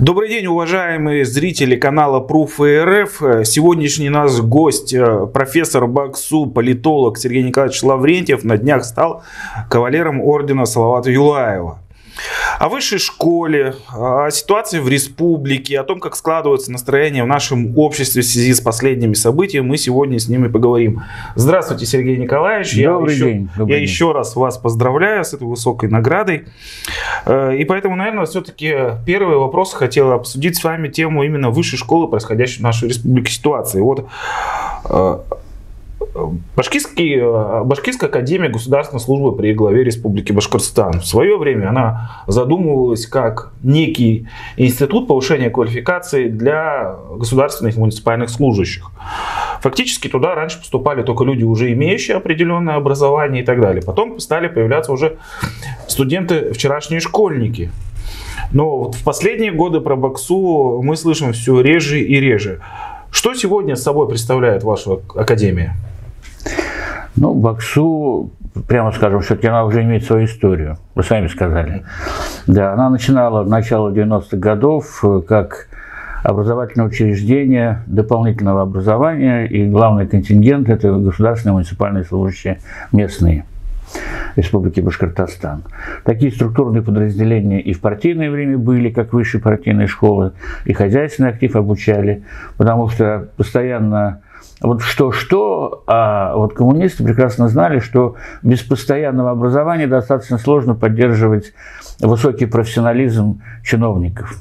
[0.00, 3.46] Добрый день, уважаемые зрители канала Proof РФ.
[3.46, 9.22] Сегодняшний наш гость, э, профессор Баксу, политолог Сергей Николаевич Лаврентьев, на днях стал
[9.70, 11.83] кавалером ордена Салавата Юлаева
[12.58, 18.22] о высшей школе, о ситуации в республике, о том, как складывается настроение в нашем обществе
[18.22, 21.02] в связи с последними событиями, мы сегодня с ними поговорим.
[21.34, 22.74] Здравствуйте, Сергей Николаевич.
[22.76, 23.50] Добрый я еще, день.
[23.56, 23.88] Добрый я день.
[23.88, 26.44] еще раз вас поздравляю с этой высокой наградой.
[27.26, 28.74] Э, И поэтому, наверное, все-таки
[29.06, 33.80] первый вопрос хотел обсудить с вами тему именно высшей школы, происходящей в нашей республике ситуации.
[33.80, 34.06] Вот
[34.88, 35.18] э,
[36.56, 41.00] Башкирский, э, Башкирская академия государственной службы при главе Республики Башкортостан.
[41.00, 48.92] В свое время она задумывалась как некий институт повышения квалификации для государственных и муниципальных служащих.
[49.60, 53.82] Фактически туда раньше поступали только люди, уже имеющие определенное образование и так далее.
[53.82, 55.16] Потом стали появляться уже
[55.88, 57.72] студенты, вчерашние школьники.
[58.52, 62.60] Но вот в последние годы про Баксу мы слышим все реже и реже.
[63.10, 65.74] Что сегодня с собой представляет ваша академия?
[67.16, 68.30] Ну, Баксу,
[68.66, 70.78] прямо скажем, все-таки она уже имеет свою историю.
[70.94, 71.84] Вы сами сказали.
[72.46, 75.68] Да, она начинала в начало 90-х годов э, как
[76.24, 82.58] образовательное учреждение дополнительного образования, и главный контингент– это государственные муниципальные служащие
[82.92, 83.44] местные.
[84.34, 85.62] Республики Башкортостан.
[86.04, 90.32] Такие структурные подразделения и в партийное время были, как высшие партийные школы,
[90.64, 92.24] и хозяйственный актив обучали,
[92.56, 94.22] потому что постоянно
[94.66, 101.52] вот что-что, а вот коммунисты прекрасно знали, что без постоянного образования достаточно сложно поддерживать
[102.00, 104.38] высокий профессионализм чиновников.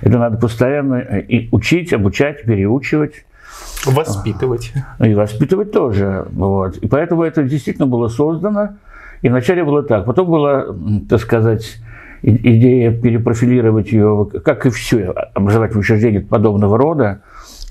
[0.00, 3.24] Это надо постоянно и учить, обучать, переучивать.
[3.86, 4.72] Воспитывать.
[5.00, 6.26] И воспитывать тоже.
[6.32, 6.76] Вот.
[6.76, 8.76] И поэтому это действительно было создано.
[9.22, 10.04] И вначале было так.
[10.04, 10.66] Потом была,
[11.08, 11.78] так сказать,
[12.22, 17.22] идея перепрофилировать ее, как и все образовательные учреждения подобного рода,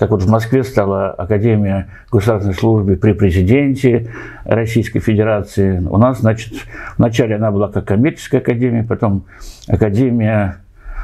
[0.02, 4.08] как вот в Москве стала Академия государственной службы при президенте
[4.46, 5.78] Российской Федерации.
[5.78, 6.54] У нас, значит,
[6.98, 9.26] вначале она была как коммерческая академия, потом
[9.68, 10.58] Академия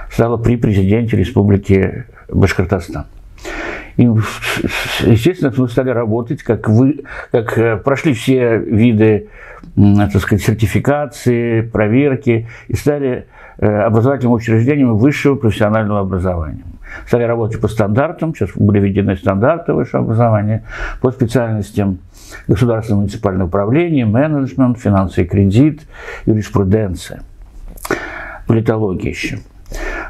[0.09, 3.05] стала при президенте Республики Башкортостан.
[3.97, 9.27] И, естественно, мы стали работать, как вы, как э, прошли все виды,
[9.75, 13.27] так сказать, сертификации, проверки, и стали
[13.59, 16.63] э, образовательным учреждением высшего профессионального образования.
[17.05, 20.63] Стали работать по стандартам, сейчас были введены стандарты высшего образования,
[21.01, 21.99] по специальностям
[22.47, 25.81] государственного муниципального управления, менеджмент, финансы и кредит,
[26.25, 27.21] юриспруденция,
[28.47, 29.39] политология еще.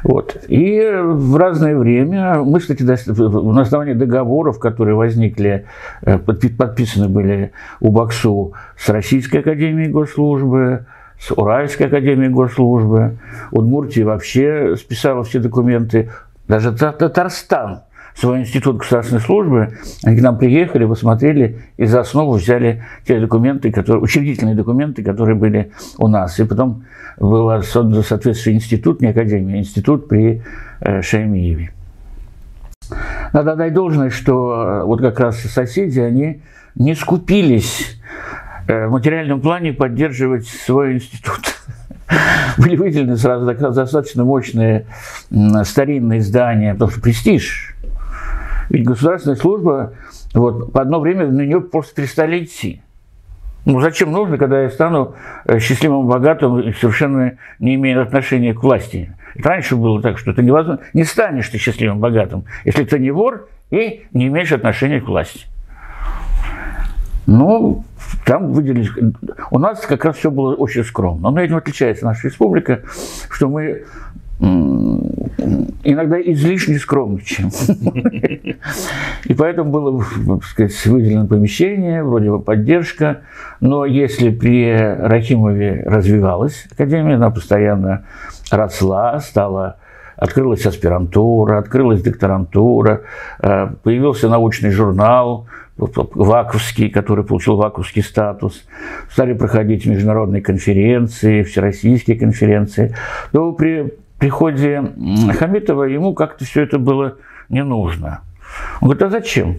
[0.04, 0.36] Вот.
[0.48, 5.66] И в разное время мы, кстати, на основании договоров, которые возникли,
[6.02, 10.86] э, подпи- подписаны были у Баксу с Российской Академией Госслужбы,
[11.18, 13.18] с Уральской Академией Госслужбы,
[13.50, 16.10] Удмуртия вообще списала все документы,
[16.48, 17.82] даже Та- Татарстан
[18.14, 23.70] свой институт государственной службы, они к нам приехали, посмотрели и за основу взяли те документы,
[23.70, 26.40] которые, учредительные документы, которые были у нас.
[26.40, 26.84] И потом
[27.18, 30.42] был создан соответствующий институт, не академия, а институт при
[30.80, 31.70] э, Шаймиеве.
[33.32, 36.40] Надо отдать должное, что э, вот как раз соседи, они
[36.74, 38.00] не скупились
[38.66, 41.40] э, в материальном плане поддерживать свой институт.
[42.58, 44.86] Были выделены сразу достаточно мощные
[45.64, 47.74] старинные здания, потому что престиж.
[48.70, 49.94] Ведь государственная служба,
[50.34, 52.82] вот, по одно время на нее просто перестали идти.
[53.64, 55.14] Ну, зачем нужно, когда я стану
[55.44, 59.14] э, счастливым, богатым и совершенно не имея отношения к власти?
[59.34, 63.10] Это раньше было так, что ты невозможно, не станешь ты счастливым, богатым, если ты не
[63.10, 65.46] вор и не имеешь отношения к власти.
[67.26, 67.84] Ну,
[68.24, 68.90] там выделились...
[69.50, 71.30] У нас как раз все было очень скромно.
[71.30, 72.82] Но этим отличается наша республика,
[73.30, 73.84] что мы
[74.40, 77.50] иногда излишне скромничаем.
[79.24, 83.22] И поэтому было, так сказать, выделено помещение, вроде бы поддержка.
[83.60, 88.04] Но если при Рахимове развивалась академия, она постоянно
[88.50, 89.76] росла, стала
[90.18, 93.02] Открылась аспирантура, открылась докторантура,
[93.40, 95.46] э, появился научный журнал
[95.78, 98.64] Ваковский, который получил Ваковский статус.
[99.10, 102.94] Стали проходить международные конференции, всероссийские конференции.
[103.32, 104.92] Но при приходе
[105.38, 107.16] Хамитова ему как-то все это было
[107.48, 108.20] не нужно.
[108.80, 109.58] Он говорит, а зачем?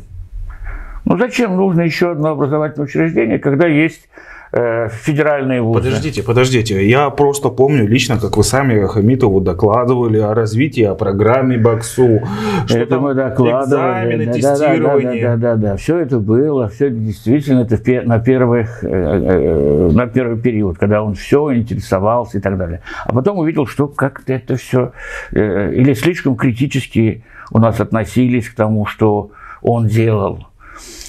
[1.06, 4.10] Ну зачем нужно еще одно образовательное учреждение, когда есть
[4.52, 5.84] федеральные вузы.
[5.84, 6.88] Подождите, подождите.
[6.88, 12.22] Я просто помню лично, как вы сами Хамитову докладывали о развитии, о программе БАКСУ.
[12.66, 14.16] Что это мы докладывали.
[14.16, 15.24] Экзамены, да, тестирование.
[15.24, 15.78] Да, да, да, да, да.
[15.78, 21.04] Все это было, все это действительно это на, первых, э, э, на первый период, когда
[21.04, 22.82] он все интересовался и так далее.
[23.06, 24.94] А потом увидел, что как-то это все
[25.32, 29.32] или слишком критически у нас относились к тому, что
[29.62, 30.49] он делал.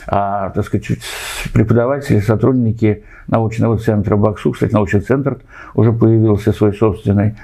[0.06, 0.86] А, так сказать,
[1.52, 5.38] преподаватели, сотрудники научного центра Баксу, кстати, научный центр
[5.74, 7.36] уже появился свой собственный,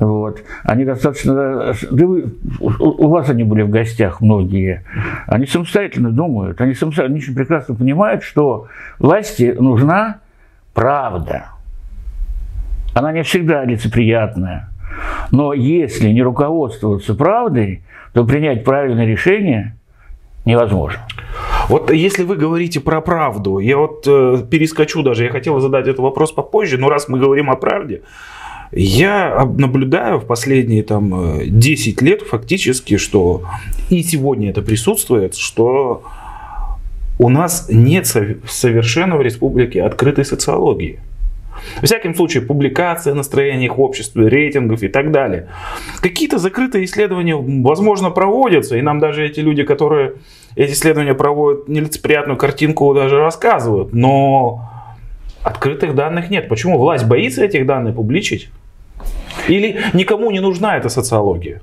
[0.00, 0.42] вот.
[0.64, 1.74] Они достаточно...
[1.90, 4.82] Да вы, у вас они были в гостях многие.
[5.26, 6.60] Они самостоятельно думают.
[6.60, 10.20] Они, самостоятельно, они очень прекрасно понимают, что власти нужна
[10.72, 11.48] правда.
[12.94, 14.70] Она не всегда лицеприятная.
[15.30, 17.82] Но если не руководствоваться правдой,
[18.14, 19.76] то принять правильное решение
[20.46, 21.00] невозможно.
[21.70, 26.00] Вот если вы говорите про правду, я вот э, перескочу даже, я хотел задать этот
[26.00, 28.02] вопрос попозже, но раз мы говорим о правде,
[28.72, 33.44] я наблюдаю в последние там 10 э, лет фактически, что
[33.88, 36.02] и сегодня это присутствует, что
[37.20, 40.98] у нас нет совершенно в республике открытой социологии.
[41.80, 45.46] В всяком случае, публикация о настроениях в обществе, рейтингов и так далее.
[46.00, 50.14] Какие-то закрытые исследования, возможно, проводятся, и нам даже эти люди, которые
[50.56, 54.70] эти исследования проводят, нелицеприятную картинку даже рассказывают, но
[55.42, 56.48] открытых данных нет.
[56.48, 58.50] Почему власть боится этих данных публичить?
[59.48, 61.60] Или никому не нужна эта социология?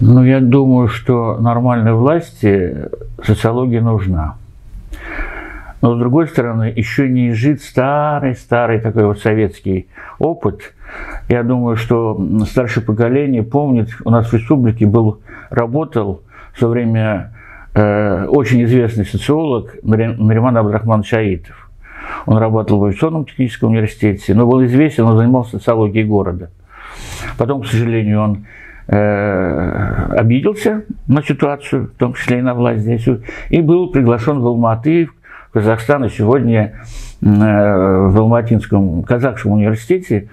[0.00, 2.88] Ну, я думаю, что нормальной власти
[3.22, 4.36] социология нужна.
[5.80, 9.86] Но, с другой стороны, еще не изжит старый-старый такой вот советский
[10.18, 10.72] опыт.
[11.28, 15.20] Я думаю, что старшее поколение помнит, у нас в республике был,
[15.50, 16.22] работал
[16.54, 17.33] в свое время
[17.74, 21.70] очень известный социолог Нариман Абдрахман Шаитов.
[22.26, 26.50] Он работал в авиационном техническом университете, но был известен, он занимался социологией города.
[27.36, 28.46] Потом, к сожалению, он
[28.86, 33.08] э, обиделся на ситуацию, в том числе и на власть здесь,
[33.50, 35.08] и был приглашен в Алматы,
[35.52, 36.80] Казахстана сегодня
[37.22, 40.28] э, в Алматинском казахском университете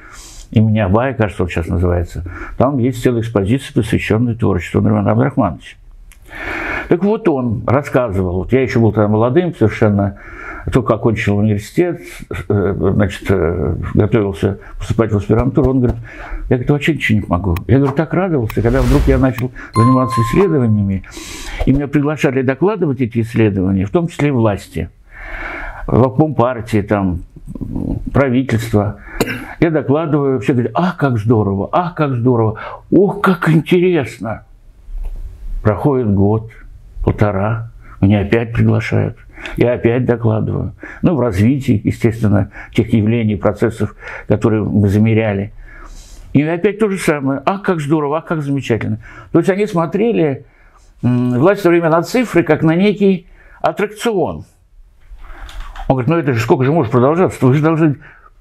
[0.49, 2.23] имени Абая, кажется, вот сейчас называется,
[2.57, 5.77] там есть целая экспозиция, посвященная творчеству Нурмана Абдрахмановича.
[6.89, 10.18] Так вот он рассказывал, вот я еще был тогда молодым совершенно,
[10.72, 12.01] только окончил университет,
[12.50, 15.98] э, значит, э, готовился поступать в аспирантуру, он говорит,
[16.50, 17.56] я говорит, вообще ничего не могу.
[17.68, 21.04] Я говорю, так радовался, когда вдруг я начал заниматься исследованиями,
[21.66, 24.89] и меня приглашали докладывать эти исследования, в том числе и власти–
[25.88, 27.22] в Компартии, там,
[28.13, 28.98] правительство.
[29.60, 32.60] Я докладываю, все говорят, ах, как здорово, ах, как здорово,
[32.92, 34.45] ох, как интересно.
[35.62, 36.52] Проходит год,
[37.04, 39.18] полтора, меня опять приглашают.
[39.58, 40.75] Я опять докладываю.
[41.02, 43.96] Ну, в развитии, естественно, тех явлений, процессов,
[44.28, 45.54] которые мы замеряли.
[46.34, 47.42] И опять то же самое.
[47.46, 49.00] Ах, как здорово, ах, как замечательно.
[49.31, 50.46] То есть они смотрели
[51.02, 53.28] власть в время на цифры, как на некий
[53.62, 54.46] аттракцион–
[55.92, 57.46] он говорит, ну это же сколько же может продолжаться?
[57.46, 57.98] Вы же должны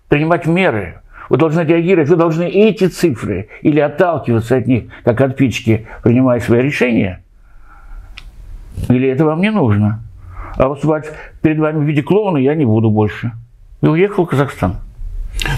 [0.09, 5.37] принимать меры, вы должны реагировать, вы должны эти цифры или отталкиваться от них, как от
[5.37, 7.23] пички, принимая свои решения.
[8.88, 10.00] Или это вам не нужно?
[10.56, 11.11] А выступать
[11.41, 13.32] перед вами в виде клоуна я не буду больше.
[13.81, 14.77] И уехал в Казахстан.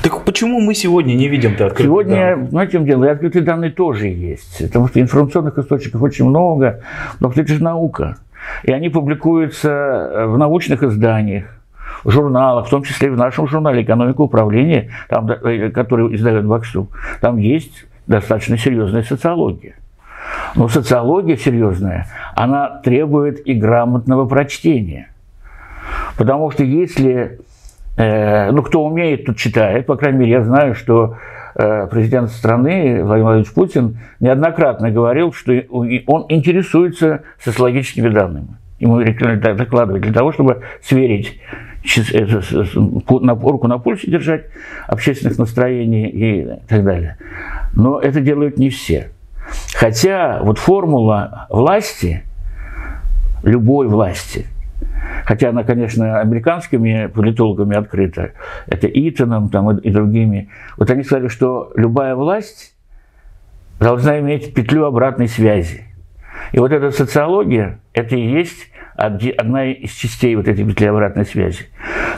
[0.02, 2.50] Так почему мы сегодня не видим открытых Сегодня, данных?
[2.50, 3.04] знаете, чем дело?
[3.04, 4.58] И открытые данные тоже есть.
[4.58, 6.82] Потому что информационных источников очень много.
[7.18, 8.18] Но это же наука.
[8.64, 11.62] И они публикуются в научных изданиях
[12.10, 16.88] журналах, в том числе и в нашем журнале «Экономика управления», там, э, который издает Баксу,
[17.20, 19.75] там есть достаточно серьезная социология.
[20.54, 25.09] Но социология серьезная, она требует и грамотного прочтения.
[26.16, 27.40] Потому что если,
[27.97, 31.16] э, ну, кто умеет, тот читает, по крайней мере, я знаю, что
[31.54, 35.52] э, президент страны Владимир Владимирович Путин неоднократно говорил, что
[36.06, 38.49] он интересуется социологическими данными.
[38.78, 41.40] Ему рекомендуют докладывать для того, чтобы сверить
[43.20, 44.46] на, руку на пульсе держать
[44.86, 47.16] общественных настроений и так далее.
[47.74, 49.10] Но это делают не все.
[49.74, 52.22] Хотя вот формула власти,
[53.42, 54.46] любой власти,
[55.24, 58.32] хотя она, конечно, американскими политологами открыта,
[58.66, 62.76] это Итоном там, и другими, вот они сказали, что любая власть
[63.80, 65.84] должна иметь петлю обратной связи.
[66.52, 71.66] И вот эта социология, это и есть одна из частей вот этой петли обратной связи,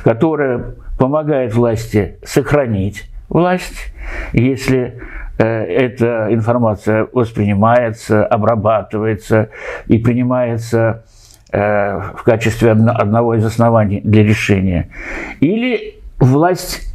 [0.02, 3.92] которая помогает власти сохранить власть,
[4.32, 5.00] если
[5.38, 9.50] э, эта информация воспринимается, обрабатывается
[9.86, 11.04] и принимается
[11.52, 14.90] э, в качестве одного из оснований для решения.
[15.40, 16.92] Или власть,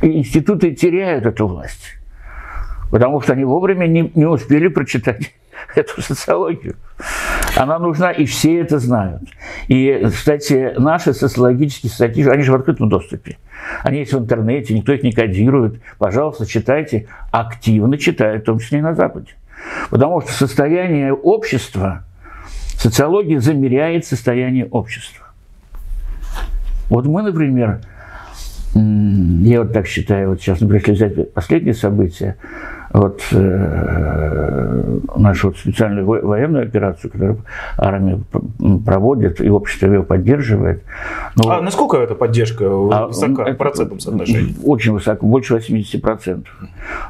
[0.00, 1.96] институты теряют эту власть,
[2.90, 5.32] потому что они вовремя не, не успели прочитать
[5.74, 6.76] эту социологию.
[7.56, 9.22] Она нужна, и все это знают.
[9.68, 13.36] И, кстати, наши социологические статьи, они же в открытом доступе.
[13.82, 15.80] Они есть в интернете, никто их не кодирует.
[15.98, 19.32] Пожалуйста, читайте, активно читают, в том числе и на Западе.
[19.90, 22.04] Потому что состояние общества,
[22.76, 25.26] социология замеряет состояние общества.
[26.88, 27.80] Вот мы, например,
[28.74, 32.36] я вот так считаю, вот сейчас, например, если взять последние события,
[32.92, 37.38] вот э, нашу вот специальную военную операцию, которую
[37.78, 38.20] армия
[38.84, 40.82] проводит и общество ее поддерживает.
[41.36, 44.54] Но, а насколько эта поддержка а, высока в процентном соотношении?
[44.62, 46.46] Очень высоко, больше 80%.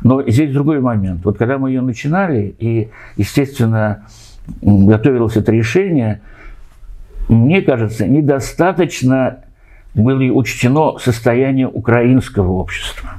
[0.02, 1.24] Но здесь другой момент.
[1.24, 4.06] Вот когда мы ее начинали, и, естественно,
[4.60, 6.20] готовилось это решение,
[7.28, 9.38] мне кажется, недостаточно
[9.94, 13.10] было учтено состояние украинского общества.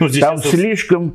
[0.00, 0.48] Ну, здесь Там это...
[0.48, 1.14] слишком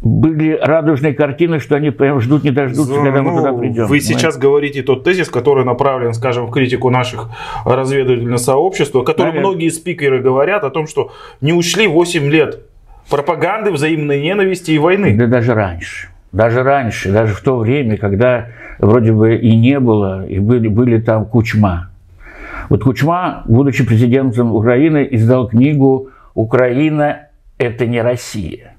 [0.00, 3.82] были радужные картины, что они прям ждут, не дождутся, ну, когда мы туда придем.
[3.82, 4.06] Вы понимаете?
[4.06, 7.30] сейчас говорите тот тезис, который направлен, скажем, в критику наших
[7.64, 9.50] разведывательного сообщества, который Наверное.
[9.50, 12.60] многие спикеры говорят о том, что не ушли 8 лет
[13.10, 15.16] пропаганды, взаимной ненависти и войны.
[15.16, 16.08] Да даже раньше.
[16.30, 21.00] Даже раньше, даже в то время, когда вроде бы и не было, и были, были
[21.00, 21.90] там Кучма.
[22.68, 27.22] Вот Кучма, будучи президентом Украины, издал книгу «Украина–
[27.58, 28.74] это не Россия».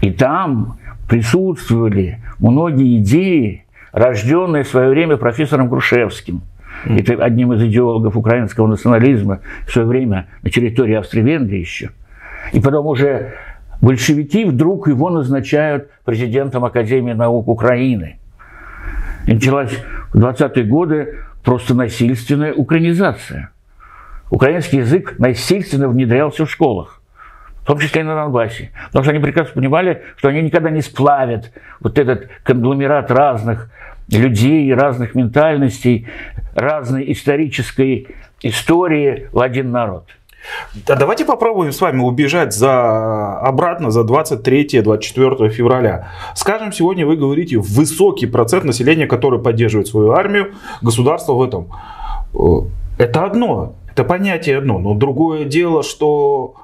[0.00, 0.78] И там
[1.08, 6.42] присутствовали многие идеи, рожденные в свое время профессором Грушевским.
[6.86, 11.90] Это одним из идеологов украинского национализма в свое время на территории Австро-Венгрии еще.
[12.52, 13.34] И потом уже
[13.80, 18.16] большевики вдруг его назначают президентом Академии наук Украины.
[19.26, 19.72] И началась
[20.12, 23.50] в 20-е годы просто насильственная украинизация.
[24.30, 27.01] Украинский язык насильственно внедрялся в школах
[27.62, 28.70] в том числе и на Донбассе.
[28.86, 33.70] Потому что они прекрасно понимали, что они никогда не сплавят вот этот конгломерат разных
[34.08, 36.06] людей, разных ментальностей,
[36.54, 38.08] разной исторической
[38.42, 40.08] истории в один народ.
[40.86, 46.10] Да, давайте попробуем с вами убежать за, обратно за 23-24 февраля.
[46.34, 51.68] Скажем, сегодня вы говорите высокий процент населения, который поддерживает свою армию, государство в этом.
[52.98, 56.56] Это одно, это понятие одно, но другое дело, что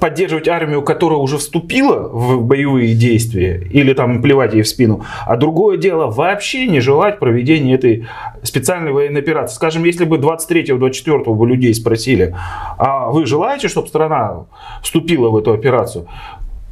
[0.00, 5.04] поддерживать армию, которая уже вступила в боевые действия, или там плевать ей в спину.
[5.26, 8.06] А другое дело вообще не желать проведения этой
[8.42, 9.54] специальной военной операции.
[9.54, 12.34] Скажем, если бы 23-24 бы людей спросили,
[12.76, 14.46] а вы желаете, чтобы страна
[14.82, 16.06] вступила в эту операцию?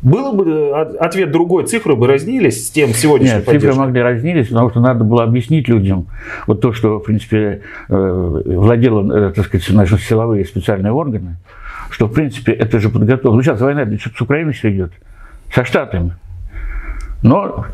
[0.03, 4.49] Было бы э, ответ другой, цифры бы разнились с тем сегодняшним Нет, цифры могли разнились,
[4.49, 6.09] потому что надо было объяснить людям
[6.47, 11.39] вот то, что, в принципе, э, владело, э, так сказать, наши силовые специальные органы,
[11.91, 13.37] что, в принципе, это же подготовка.
[13.37, 14.93] Ну, сейчас война с Украиной все идет,
[15.53, 16.13] со Штатами.
[17.23, 17.67] Но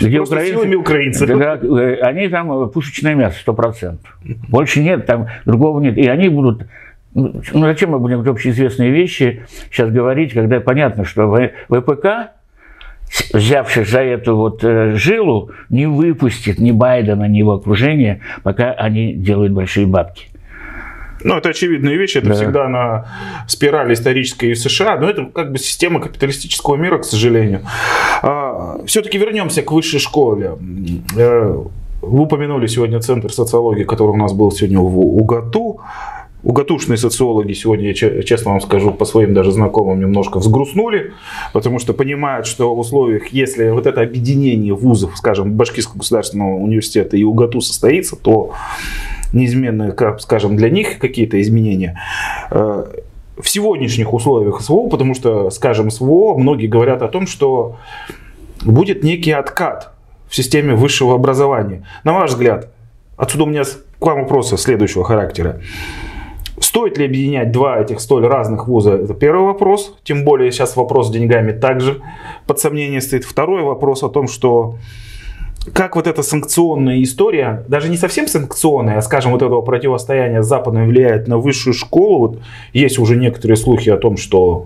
[0.00, 1.28] где украинцы, силами украинцев.
[1.38, 4.18] Да, э, они там пушечное мясо, сто процентов.
[4.48, 5.96] Больше нет, там другого нет.
[5.98, 6.66] И они будут...
[7.14, 12.32] Ну, ну зачем мы будем общеизвестные вещи сейчас говорить, когда понятно, что ВПК,
[13.34, 19.12] взявшись за эту вот э, жилу, не выпустит ни Байдена, ни его окружение, пока они
[19.12, 20.31] делают большие бабки.
[21.24, 22.34] Ну, это очевидная вещь, это да.
[22.34, 23.06] всегда на
[23.46, 27.62] спирали исторической в США, но это как бы система капиталистического мира, к сожалению.
[28.22, 30.56] А, все-таки вернемся к высшей школе.
[31.16, 31.64] Э,
[32.02, 35.80] вы упомянули сегодня Центр социологии, который у нас был сегодня в УГАТУ.
[36.44, 41.12] Угатушные социологи сегодня, я честно вам скажу, по своим даже знакомым немножко взгрустнули,
[41.52, 47.16] потому что понимают, что в условиях, если вот это объединение вузов, скажем, Башкирского государственного университета
[47.16, 48.52] и УГАТУ состоится, то
[49.32, 52.00] неизменные, скажем, для них какие-то изменения
[52.50, 52.86] э,
[53.38, 57.76] в сегодняшних условиях СВО, потому что, скажем, СВО, многие говорят о том, что
[58.64, 59.92] будет некий откат
[60.28, 61.86] в системе высшего образования.
[62.04, 62.72] На ваш взгляд,
[63.16, 65.60] отсюда у меня к вам вопросы следующего характера.
[66.72, 68.94] Стоит ли объединять два этих столь разных вуза?
[68.94, 69.94] Это первый вопрос.
[70.04, 72.00] Тем более сейчас вопрос с деньгами также
[72.46, 73.24] под сомнение стоит.
[73.24, 74.76] Второй вопрос о том, что
[75.74, 80.46] как вот эта санкционная история, даже не совсем санкционная, а, скажем, вот этого противостояния с
[80.46, 82.18] Западом влияет на высшую школу.
[82.20, 82.38] Вот
[82.72, 84.64] есть уже некоторые слухи о том, что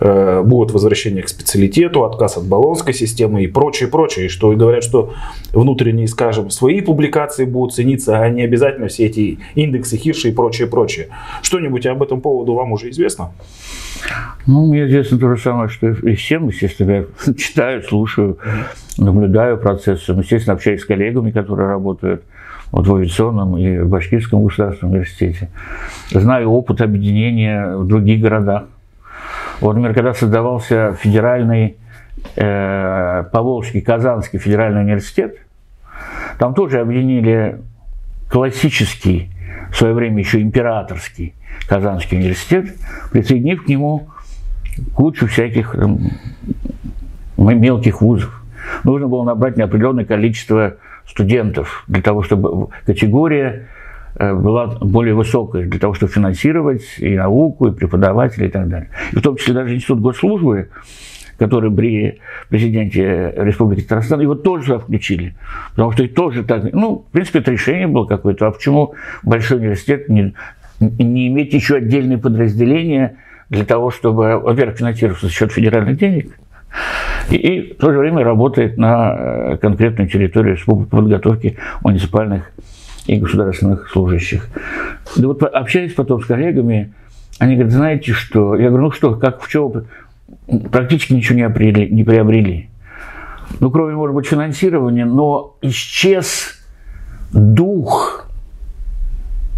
[0.00, 4.28] э, будет возвращение к специалитету, отказ от баллонской системы и прочее, прочее.
[4.28, 5.14] Что говорят, что
[5.52, 10.68] внутренние, скажем, свои публикации будут цениться, а не обязательно все эти индексы Хирша и прочее,
[10.68, 11.08] прочее.
[11.42, 13.32] Что-нибудь об этом поводу вам уже известно?
[14.46, 18.38] Ну, мне известно то же самое, что и всем, естественно, я читаю, слушаю,
[18.98, 22.22] наблюдаю процессы, естественно, общаюсь с коллегами, которые работают
[22.72, 25.50] вот в авиационном и в Башкирском государственном университете.
[26.10, 28.64] Знаю опыт объединения в других городах.
[29.60, 31.76] Вот, например, когда создавался федеральный
[32.36, 35.36] э, Поволжский, Казанский федеральный университет,
[36.38, 37.60] там тоже объединили
[38.28, 39.30] классический,
[39.70, 41.34] в свое время еще императорский
[41.68, 42.74] Казанский университет,
[43.10, 44.08] присоединив к нему
[44.94, 45.98] кучу всяких там,
[47.36, 48.42] мелких вузов.
[48.84, 50.76] Нужно было набрать неопределенное количество
[51.06, 53.68] студентов для того, чтобы категория
[54.18, 58.90] была более высокой, для того, чтобы финансировать и науку, и преподавателей и так далее.
[59.12, 60.68] И в том числе даже Институт госслужбы,
[61.38, 65.34] который при президенте Республики Татарстан, его тоже включили.
[65.70, 68.46] Потому что и тоже так, ну, в принципе, это решение было какое-то.
[68.46, 70.34] А почему большой университет не,
[70.78, 73.16] не иметь еще отдельные подразделения
[73.48, 76.38] для того, чтобы, во-первых, финансироваться за счет федеральных денег,
[77.30, 82.50] и, и в то же время работает на э, конкретную территорию республики подготовки муниципальных
[83.06, 84.48] и государственных служащих.
[85.16, 86.92] Да вот общаясь потом с коллегами,
[87.38, 88.56] они говорят, знаете что?
[88.56, 89.84] Я говорю, ну что, как в чем?
[90.70, 92.68] Практически ничего не, приобрели, не приобрели.
[93.60, 96.58] Ну, кроме, может быть, финансирования, но исчез
[97.32, 98.28] дух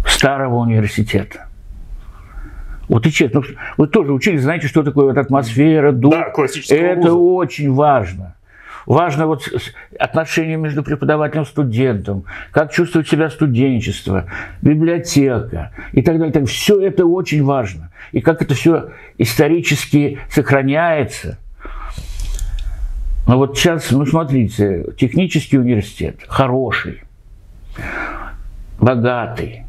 [0.05, 1.47] старого университета.
[2.87, 3.47] Вот и честно, ну,
[3.77, 6.11] вы тоже учились, знаете, что такое вот атмосфера, дух.
[6.11, 6.29] Да,
[6.69, 8.35] Это очень важно.
[8.85, 9.47] Важно вот
[9.99, 14.25] отношения между преподавателем и студентом, как чувствует себя студенчество,
[14.61, 16.33] библиотека и так далее.
[16.33, 17.91] Так, все это очень важно.
[18.11, 21.39] И как это все исторически сохраняется.
[23.27, 27.01] Но вот сейчас, ну смотрите, технический университет хороший,
[28.79, 29.63] богатый.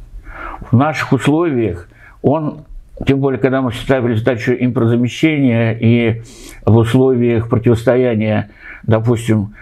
[0.71, 1.89] В наших условиях
[2.21, 2.67] он
[3.05, 6.23] тем более, когда мы ставили задачу импортозамещения и
[6.65, 8.51] в условиях противостояния,
[8.85, 9.55] допустим,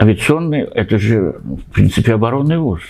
[0.00, 2.80] авиационной, это же, в принципе, оборонный вуз.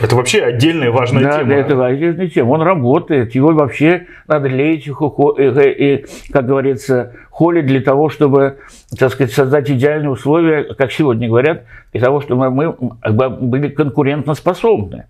[0.00, 1.48] Это вообще отдельная важная да, тема.
[1.50, 2.50] Да, это отдельная тема.
[2.52, 8.58] Он работает, его вообще надо леять, и, как говорится, холить для того, чтобы,
[8.98, 15.04] так сказать, создать идеальные условия, как сегодня говорят, для того, чтобы мы были конкурентоспособны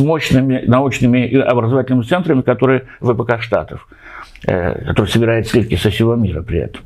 [0.00, 3.86] мощными научными и образовательными центрами, которые ВПК Штатов,
[4.46, 6.82] э, который собирает сливки со всего мира при этом.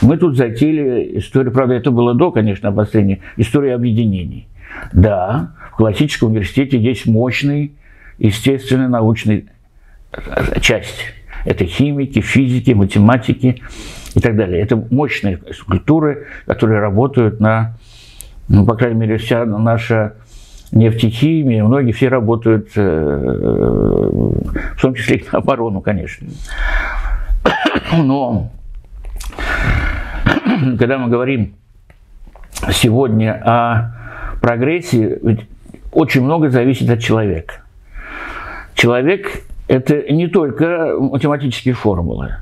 [0.00, 4.46] Мы тут затеяли историю, правда, это было до, конечно, обострения, историю объединений.
[4.92, 7.72] Да, в классическом университете есть мощный,
[8.18, 9.46] естественный научный
[10.12, 11.04] э, часть.
[11.44, 13.62] Это химики, физики, математики
[14.14, 14.60] и так далее.
[14.60, 17.76] Это мощные скульптуры, которые работают на,
[18.48, 20.14] ну, по крайней мере, вся наша
[20.72, 22.82] нефтехимия, многие все работают, э,
[24.76, 26.28] в том числе и на оборону, конечно.
[27.96, 28.50] Но
[30.78, 31.54] когда мы говорим
[32.70, 33.94] сегодня о
[34.40, 35.40] прогрессе, ведь
[35.92, 37.62] очень много зависит от человека.
[38.74, 42.36] Человек– это не только математические формулы,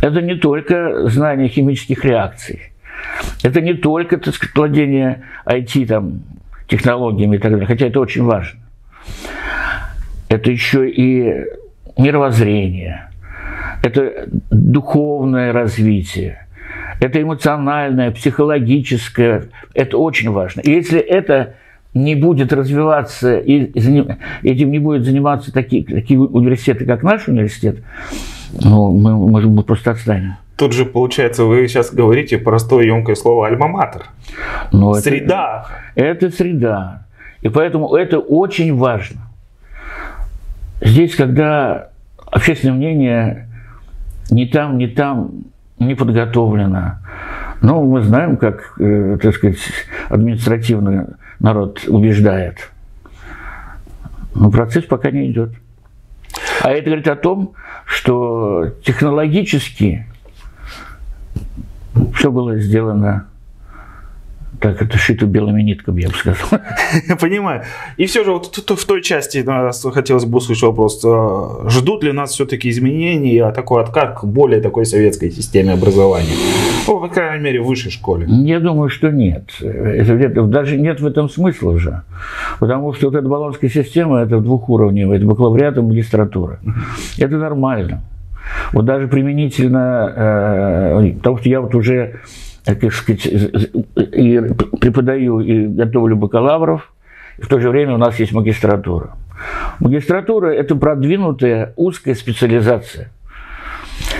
[0.00, 2.72] это не только знание химических реакций,
[3.42, 6.22] это не только так сказать, владение IT там,
[6.68, 8.60] технологиями и так далее, хотя это очень важно.
[10.28, 11.46] Это еще и
[11.96, 13.10] мировоззрение,
[13.82, 16.46] это духовное развитие,
[17.00, 20.60] это эмоциональное, психологическое, это очень важно.
[20.60, 21.54] И если это
[21.94, 23.72] не будет развиваться, и
[24.42, 27.78] этим не будет заниматься такие, такие университеты, как наш университет,
[28.62, 30.36] ну, мы, мы, мы просто отстанем.
[30.58, 34.06] Тут же, получается, вы сейчас говорите простое емкое слово «альма-матер».
[34.72, 35.68] Но среда.
[35.94, 37.06] Это, это среда.
[37.42, 39.20] И поэтому это очень важно.
[40.80, 41.90] Здесь, когда
[42.26, 43.48] общественное мнение
[44.30, 45.44] не там, не там
[45.78, 46.98] не подготовлено,
[47.62, 49.58] ну, мы знаем, как, э, так сказать,
[50.08, 52.72] административно народ убеждает.
[54.34, 55.50] Но процесс пока не идет.
[56.62, 57.52] А это говорит о том,
[57.86, 60.04] что технологически
[62.14, 63.26] все было сделано
[64.60, 66.60] так, это шито белыми нитками, я бы сказал.
[67.20, 67.62] Понимаю.
[67.96, 69.44] И все же вот в той части
[69.92, 71.00] хотелось бы услышать вопрос.
[71.04, 76.34] А, ждут ли нас все-таки изменений, а такой откат к более такой советской системе образования?
[76.88, 78.26] Ну, по крайней мере, в высшей школе.
[78.28, 79.44] Я думаю, что нет.
[79.60, 82.02] Это, даже нет в этом смысла уже.
[82.58, 86.58] Потому что вот эта баллонская система, это двухуровневая, это бакалавриат и магистратура.
[87.16, 88.02] Это нормально.
[88.72, 92.20] Вот даже применительно, э, потому что я вот уже,
[92.64, 94.40] так сказать, и
[94.80, 96.92] преподаю и готовлю бакалавров,
[97.38, 99.16] и в то же время у нас есть магистратура.
[99.80, 103.10] Магистратура– это продвинутая узкая специализация.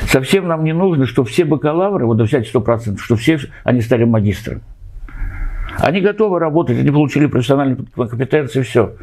[0.08, 4.62] Совсем нам не нужно, что все бакалавры, вот взять 100%, что все они стали магистрами.
[5.78, 8.94] Они готовы работать, они получили профессиональные компетенции, все.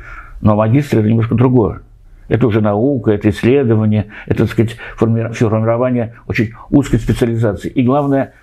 [0.42, 1.82] Но магистр– это немножко другое.
[2.28, 7.70] Это уже наука, это исследование, это, так сказать, формирование очень узкой специализации.
[7.70, 8.34] И главное,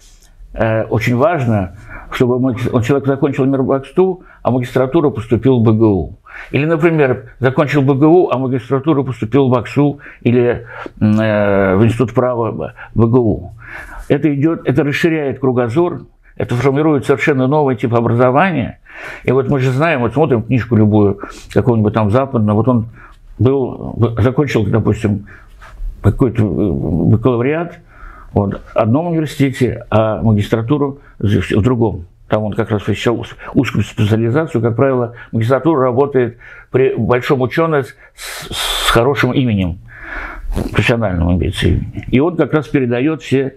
[0.53, 1.77] э, очень важно,
[2.13, 6.19] чтобы человек закончил Мирбаксту, а магистратура поступил в БГУ.
[6.51, 10.67] Или, например, закончил БГУ, а магистратура поступил в БАКСУ или
[11.01, 13.53] э, в Институт права БГУ.
[14.09, 16.03] Это идет, это расширяет кругозор,
[16.37, 18.79] это формирует совершенно новый тип образования.
[19.25, 21.21] И вот мы же знаем, вот смотрим книжку любую,
[21.53, 22.87] какого-нибудь там западного, вот он
[23.43, 25.27] был, закончил, допустим,
[26.03, 26.71] какой-то э,
[27.11, 27.79] бакалавриат
[28.33, 32.07] вот, в одном университете, а магистратуру в другом.
[32.29, 34.63] Там он как раз освещал узкую специализацию.
[34.63, 36.39] Как правило, магистратура работает
[36.71, 37.95] при большом ученом с,
[38.51, 39.79] с хорошим именем,
[40.73, 42.07] профессиональным имеется имени.
[42.09, 43.55] И он как раз передает все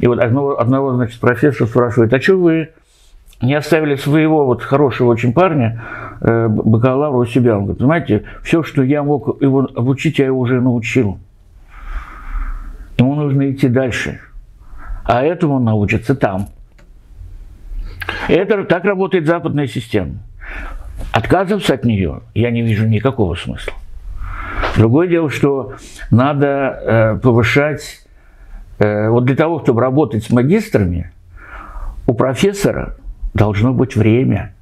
[0.00, 2.70] и вот одного, одного значит, профессора спрашивает, а что вы
[3.44, 5.82] не оставили своего вот хорошего очень парня,
[6.20, 7.56] э, бакалавра у себя?
[7.56, 11.18] Он говорит, понимаете, все, что я мог его обучить, я его уже научил.
[12.98, 14.20] Ему нужно идти дальше.
[15.04, 16.48] А этому он научится там.
[18.28, 20.14] Это так работает западная система.
[21.12, 23.74] Отказываться от нее я не вижу никакого смысла.
[24.76, 25.74] Другое дело, что
[26.10, 28.04] надо э, повышать
[28.78, 31.10] Э, вот для того, чтобы работать с магистрами,
[32.06, 32.96] у профессора
[33.34, 34.54] должно быть время.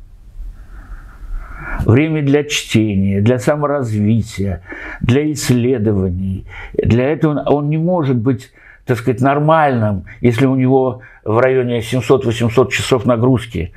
[1.87, 4.63] Время для чтения, для саморазвития,
[5.01, 6.47] для исследований.
[6.75, 8.53] Для этого он не может быть,
[8.85, 13.73] так сказать, нормальным, если у него в районе 700-800 часов нагрузки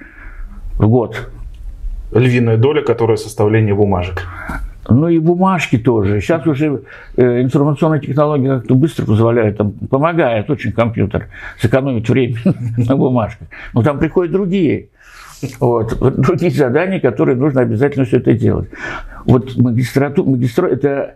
[0.78, 1.30] в год.
[2.12, 4.28] Львиная доля, которая составление бумажек.
[4.88, 6.22] Ну и бумажки тоже.
[6.22, 6.84] Сейчас уже
[7.18, 11.28] э, информационные технологии как-то быстро позволяют, там, помогает очень компьютер
[11.60, 12.38] сэкономить время
[12.78, 13.48] на бумажках.
[13.74, 14.90] Но там приходят другие.
[15.60, 18.70] Вот, другие задания, которые нужно обязательно все это делать.
[19.26, 21.16] Вот магистратура, магистра, это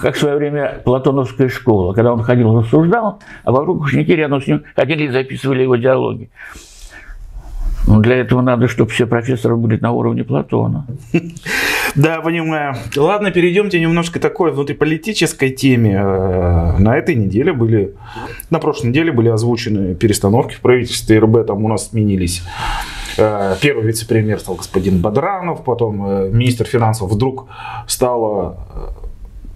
[0.00, 4.46] как в свое время Платоновская школа, когда он ходил, рассуждал, а вокруг ученики рядом с
[4.46, 6.30] ним ходили и записывали его диалоги.
[7.86, 10.86] Но для этого надо, чтобы все профессоры были на уровне Платона.
[11.94, 12.74] Да, понимаю.
[12.96, 15.94] Ладно, перейдемте немножко такой внутриполитической теме.
[15.94, 17.94] Э, на этой неделе были,
[18.50, 22.42] на прошлой неделе были озвучены перестановки в правительстве РБ, там у нас сменились
[23.16, 27.46] э, Первый вице-премьер стал господин Бадранов, потом э, министр финансов вдруг
[27.86, 28.58] стала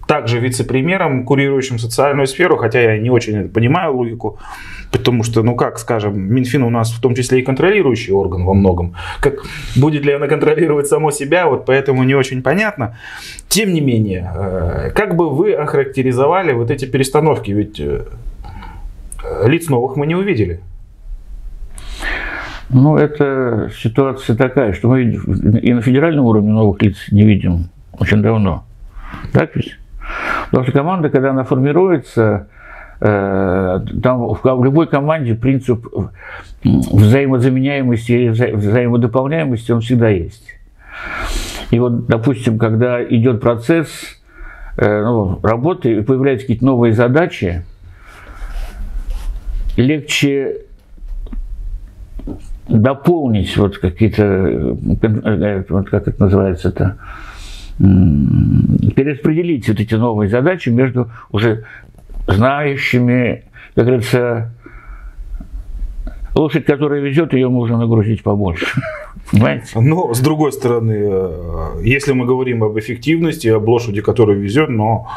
[0.09, 4.39] также вице-премьером, курирующим социальную сферу, хотя я не очень понимаю логику,
[4.91, 8.55] потому что, ну как, скажем, Минфин у нас в том числе и контролирующий орган во
[8.55, 8.95] многом.
[9.19, 9.35] Как
[9.75, 12.97] будет ли она контролировать само себя, вот поэтому не очень понятно.
[13.49, 18.05] Тем не менее, э, как бы вы охарактеризовали вот эти перестановки, ведь э,
[19.45, 20.59] лиц новых мы не увидели.
[22.71, 27.69] Ну, это ситуация такая, что мы и на федеральном уровне новых лиц не видим
[27.99, 28.65] очень давно.
[29.33, 29.78] Так ведь?
[30.49, 32.47] Потому что команда, когда она формируется,
[33.01, 35.85] э, там в любой команде принцип
[36.63, 40.47] взаимозаменяемости или взаимодополняемости, он всегда есть.
[41.71, 43.89] И вот, допустим, когда идет процесс
[44.77, 47.63] э, ну, работы и появляются какие-то новые задачи,
[49.77, 50.61] легче
[52.67, 56.97] дополнить вот какие-то, э, вот как это называется-то,
[57.79, 61.65] перераспределить вот эти новые задачи между уже
[62.27, 64.53] знающими, как говорится,
[66.35, 68.65] лошадь, которая везет, ее можно нагрузить побольше.
[69.31, 69.79] Понимаете?
[69.79, 75.07] Но, с другой стороны, э, если мы говорим об эффективности, об лошади, которая везет, но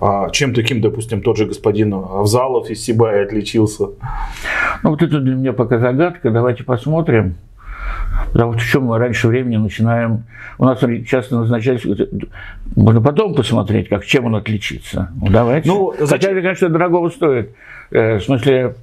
[0.00, 3.90] а чем таким, допустим, тот же господин Авзалов из Сибая отличился?
[4.82, 6.30] Ну, вот это для меня пока загадка.
[6.30, 7.36] Давайте посмотрим.
[8.32, 10.24] Потому что чем мы раньше времени начинаем...
[10.58, 11.88] У нас часто назначается...
[12.74, 15.10] Можно потом посмотреть, как, чем он отличится.
[15.20, 15.68] Ну, давайте.
[15.68, 16.08] Ну, зачем?
[16.08, 17.50] Хотя, конечно, дорогого стоит.
[17.90, 18.74] Э, в смысле,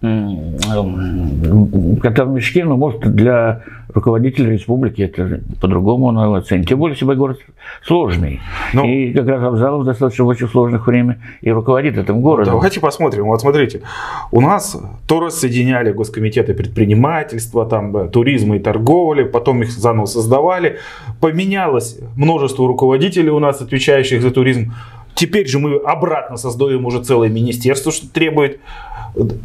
[0.00, 3.62] кота в мешке, но может для
[3.94, 6.68] руководителя республики это по-другому он его оценит.
[6.68, 7.38] Тем более, если город
[7.82, 8.40] сложный.
[8.72, 12.54] Ну, и как раз Абзалов достаточно в очень сложных время и руководит этим городом.
[12.54, 13.24] Давайте посмотрим.
[13.24, 13.82] Вот смотрите,
[14.30, 20.78] у нас то рассоединяли госкомитеты предпринимательства, там, э, туризма и торговли, потом их заново создавали.
[21.20, 24.72] Поменялось множество руководителей у нас, отвечающих за туризм.
[25.18, 28.60] Теперь же мы обратно создаем уже целое министерство, что требует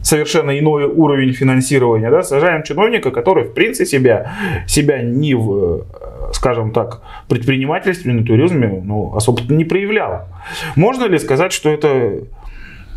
[0.04, 4.34] совершенно иной уровень финансирования, да, сажаем чиновника, который в принципе себя,
[4.68, 5.86] себя ни в,
[6.32, 10.28] скажем так, предпринимательстве, на туризме ну, особо не проявлял.
[10.76, 12.20] Можно ли сказать, что это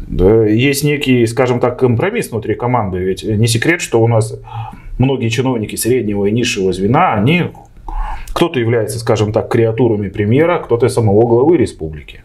[0.07, 2.99] Да, есть некий, скажем так, компромисс внутри команды.
[2.99, 4.39] Ведь не секрет, что у нас
[4.99, 7.45] многие чиновники среднего и низшего звена, они
[8.35, 12.21] кто-то является, скажем так, креатурами премьера, кто-то самого главы республики.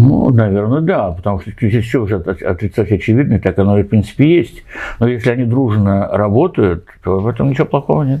[0.00, 4.36] Ну, наверное, да, потому что здесь все уже отрицать очевидно, так оно и в принципе
[4.36, 4.62] есть.
[5.00, 8.20] Но если они дружно работают, то в этом ничего плохого нет.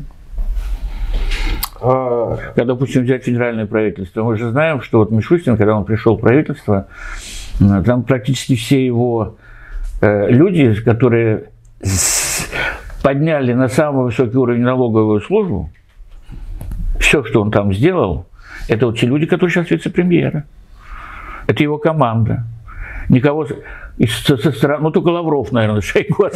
[1.80, 6.20] Когда, допустим, взять федеральное правительство, мы же знаем, что вот Мишустин, когда он пришел в
[6.20, 6.88] правительство,
[7.60, 9.36] там практически все его
[10.00, 11.44] э, люди, которые
[13.04, 15.70] подняли на самый высокий уровень налоговую службу,
[16.98, 18.26] все, что он там сделал,
[18.66, 20.42] это вот те люди, которые сейчас вице-премьеры.
[21.48, 22.44] Это его команда.
[23.08, 23.46] Никого
[23.96, 26.28] из, со, стороны, ну только Лавров, наверное, Шойгу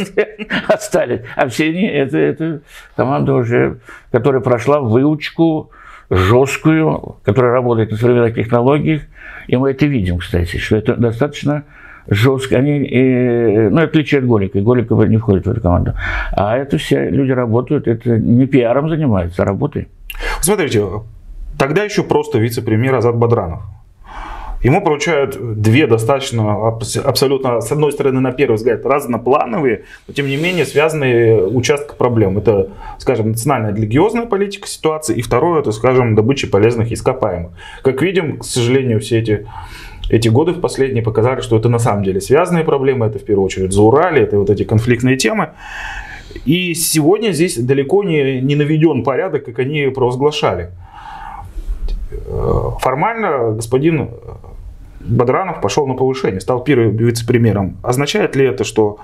[0.68, 1.20] остались.
[1.36, 2.60] А все они, это, это
[2.96, 3.78] команда уже,
[4.10, 5.70] которая прошла выучку
[6.10, 9.02] жесткую, которая работает на современных технологиях.
[9.48, 11.64] И мы это видим, кстати, что это достаточно
[12.08, 12.56] жестко.
[12.56, 14.60] Они, э, ну, отличие от Голика.
[14.60, 15.94] Голиков не входит в эту команду.
[16.32, 19.88] А это все люди работают, это не пиаром занимаются, а работой.
[20.40, 20.84] Смотрите,
[21.58, 23.62] тогда еще просто вице-премьер Азат Бадранов.
[24.62, 26.68] Ему поручают две достаточно
[27.04, 32.38] абсолютно, с одной стороны, на первый взгляд, разноплановые, но тем не менее связанные участки проблем.
[32.38, 37.52] Это, скажем, национальная религиозная политика ситуации, и второе, это, скажем, добыча полезных ископаемых.
[37.82, 39.46] Как видим, к сожалению, все эти
[40.10, 43.46] эти годы в последние показали, что это на самом деле связанные проблемы, это в первую
[43.46, 45.50] очередь за Урале, это вот эти конфликтные темы.
[46.44, 50.70] И сегодня здесь далеко не, не наведен порядок, как они провозглашали.
[52.80, 54.10] Формально господин
[55.04, 57.76] Бодранов пошел на повышение, стал первым вице-премьером.
[57.82, 58.98] Означает ли это, что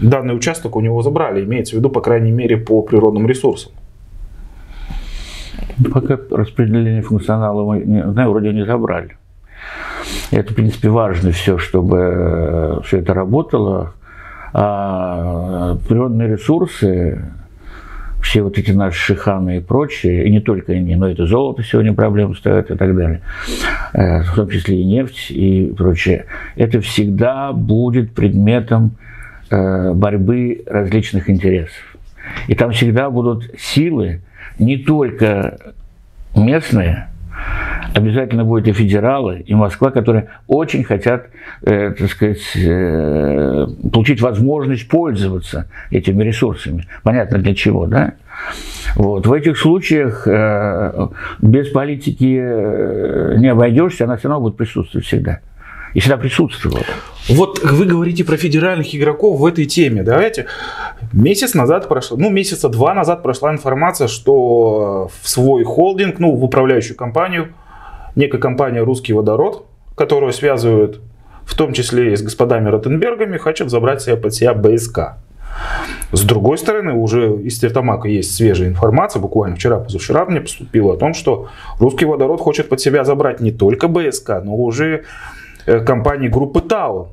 [0.00, 1.44] данный участок у него забрали?
[1.44, 3.72] Имеется в виду, по крайней мере, по природным ресурсам.
[5.92, 9.16] Пока распределение функционала мы, не, знаю, вроде не забрали.
[10.30, 13.94] Это, в принципе, важно все, чтобы э, все это работало.
[14.52, 17.22] А природные ресурсы,
[18.22, 21.94] все вот эти наши шиханы и прочие, и не только они, но это золото сегодня
[21.94, 23.20] проблем ставят и так далее,
[23.92, 26.26] э, в том числе и нефть и прочее,
[26.56, 28.96] это всегда будет предметом
[29.50, 31.96] э, борьбы различных интересов.
[32.48, 34.20] И там всегда будут силы
[34.58, 35.58] не только
[36.36, 37.08] местные,
[37.94, 41.28] обязательно будут и федералы, и Москва, которые очень хотят,
[41.62, 46.86] э, так сказать, э, получить возможность пользоваться этими ресурсами.
[47.02, 48.14] Понятно для чего, да?
[48.94, 49.26] Вот.
[49.26, 51.08] В этих случаях э,
[51.40, 55.40] без политики э, не обойдешься, она все равно будет присутствовать всегда.
[55.94, 56.84] И всегда присутствовала.
[57.28, 60.02] Вот вы говорите про федеральных игроков в этой теме.
[60.02, 60.46] Давайте.
[61.12, 66.44] Месяц назад прошло, ну, месяца два назад прошла информация, что в свой холдинг, ну, в
[66.44, 67.48] управляющую компанию–
[68.18, 69.64] некая компания «Русский водород»,
[69.94, 71.00] которую связывают
[71.44, 75.16] в том числе и с господами Ротенбергами, хочет забрать себе под себя БСК.
[76.12, 80.96] С другой стороны, уже из Тертамака есть свежая информация, буквально вчера, позавчера мне поступило о
[80.96, 85.04] том, что русский водород хочет под себя забрать не только БСК, но уже
[85.66, 87.08] э, компании группы ТАО.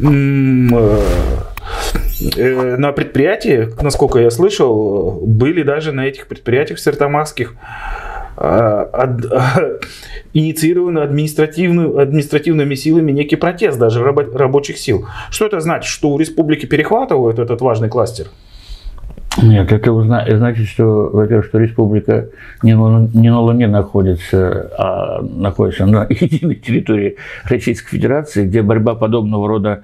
[0.00, 1.00] Э,
[2.36, 7.54] э, на предприятии, насколько я слышал, были даже на этих предприятиях сертамакских
[10.32, 15.08] инициированы административную, административными силами некий протест даже рабочих сил.
[15.30, 15.90] Что это значит?
[15.90, 18.28] Что у республики перехватывают этот важный кластер?
[19.40, 22.28] Нет, это значит, что, во-первых, что республика
[22.62, 28.94] не на, не на Луне находится, а находится на единой территории Российской Федерации, где борьба
[28.94, 29.82] подобного рода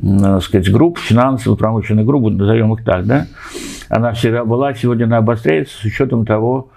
[0.00, 3.26] так сказать, групп, финансовых, промышленных групп, назовем их так, да,
[3.88, 6.70] она всегда была, сегодня она обостряется с учетом того,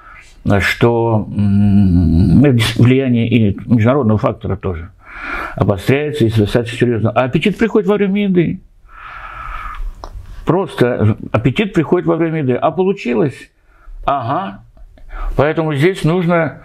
[0.59, 4.89] что влияние и международного фактора тоже
[5.55, 7.11] обостряется и достаточно серьезно.
[7.11, 8.59] А аппетит приходит во время еды.
[10.45, 12.53] Просто аппетит приходит во время еды.
[12.53, 13.51] А получилось?
[14.05, 14.61] Ага.
[15.35, 16.61] Поэтому здесь нужно,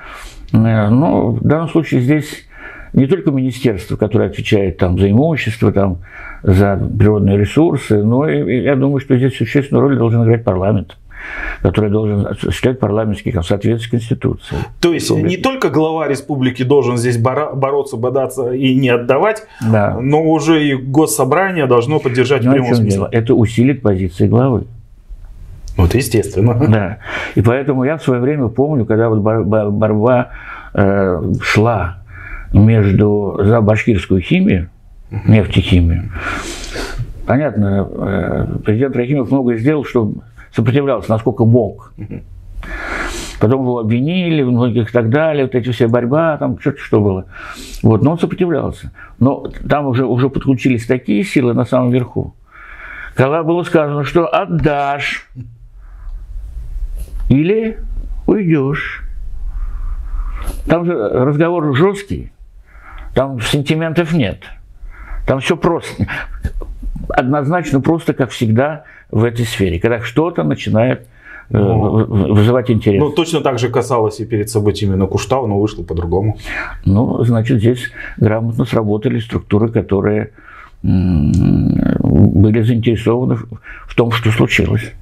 [0.52, 2.46] э, ну, в данном случае здесь
[2.92, 5.98] не только министерство, которое отвечает там за имущество, там,
[6.42, 10.96] за природные ресурсы, но и, я думаю, что здесь существенную роль должен играть парламент
[11.62, 14.60] который должен осуществлять парламентский в соответствии с Конституцией.
[14.80, 19.98] То есть не только глава республики должен здесь бороться, бодаться и не отдавать, да.
[20.00, 22.90] но уже и госсобрание должно поддержать ну, в прямом смысле.
[22.90, 23.08] Дело?
[23.12, 24.64] Это усилит позиции главы.
[25.76, 26.54] Вот естественно.
[26.70, 26.98] Да.
[27.34, 30.30] И поэтому я в свое время помню, когда вот борьба
[30.74, 31.98] э, шла
[32.52, 34.68] между за башкирскую химию,
[35.10, 36.10] нефтехимию.
[37.26, 40.22] Понятно, э, президент Рахимов многое сделал, чтобы
[40.54, 41.92] сопротивлялся, насколько мог.
[43.40, 47.24] Потом его обвинили, многих и так далее, вот эти все борьба, там что-то что было.
[47.82, 48.92] Вот, но он сопротивлялся.
[49.18, 52.34] Но там уже, уже подключились такие силы на самом верху,
[53.14, 55.26] когда было сказано, что отдашь
[57.30, 57.78] или
[58.26, 59.04] уйдешь.
[60.66, 62.32] Там же разговор жесткий,
[63.14, 64.42] там сентиментов нет.
[65.26, 66.06] Там все просто.
[67.08, 69.78] Однозначно просто, как всегда, в этой сфере.
[69.80, 71.06] Когда что-то начинает
[71.50, 73.00] э, ну, вызывать интерес.
[73.00, 76.38] Ну, точно так же касалось и перед событиями на Куштау, но вышло по-другому.
[76.84, 80.30] Ну, значит, здесь грамотно сработали структуры, которые
[80.82, 83.36] были заинтересованы
[83.86, 84.92] в том, что случилось.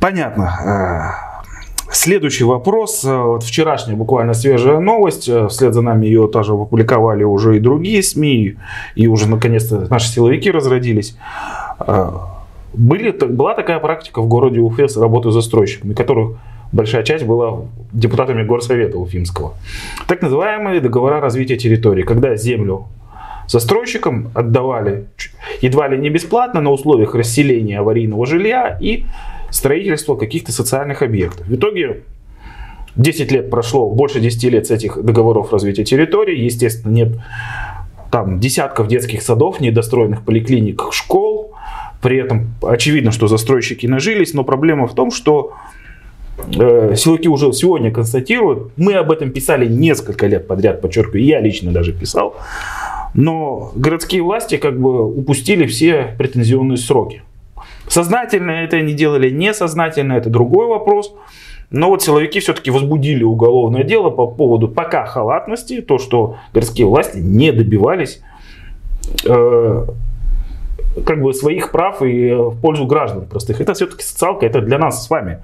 [0.00, 0.50] Понятно.
[0.66, 3.04] Э, следующий вопрос.
[3.04, 5.30] Э, вот вчерашняя буквально свежая новость.
[5.48, 8.56] Вслед за нами ее тоже опубликовали уже и другие СМИ.
[8.96, 11.16] И уже наконец-то наши силовики разродились.
[12.74, 16.38] Были, была такая практика в городе Уфе с работой застройщиками, которых
[16.72, 19.54] большая часть была депутатами горсовета Уфимского.
[20.08, 22.86] Так называемые договора развития территории, когда землю
[23.46, 25.06] застройщикам отдавали
[25.60, 29.04] едва ли не бесплатно на условиях расселения аварийного жилья и
[29.50, 31.46] строительства каких-то социальных объектов.
[31.46, 32.02] В итоге
[32.96, 36.38] 10 лет прошло, больше 10 лет с этих договоров развития территории.
[36.38, 37.18] Естественно, нет
[38.10, 41.31] там десятков детских садов, недостроенных поликлиник, школ.
[42.02, 45.52] При этом очевидно, что застройщики нажились, но проблема в том, что
[46.58, 51.70] э, силовики уже сегодня констатируют, мы об этом писали несколько лет подряд, подчеркиваю, я лично
[51.70, 52.34] даже писал,
[53.14, 57.22] но городские власти как бы упустили все претензионные сроки.
[57.86, 61.14] Сознательно это они делали, несознательно, это другой вопрос.
[61.70, 67.18] Но вот силовики все-таки возбудили уголовное дело по поводу пока халатности, то, что городские власти
[67.18, 68.20] не добивались
[69.24, 69.86] э,
[71.06, 73.60] как бы своих прав и в пользу граждан простых.
[73.60, 75.38] Это все-таки социалка, это для нас с вами.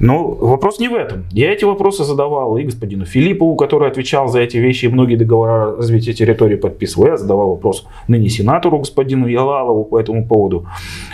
[0.00, 1.24] Но вопрос не в этом.
[1.30, 5.76] Я эти вопросы задавал и господину Филиппову, который отвечал за эти вещи, и многие договора
[5.76, 7.06] развития территории подписывал.
[7.06, 10.66] Я задавал вопрос ныне сенатору господину Ялалову по этому поводу.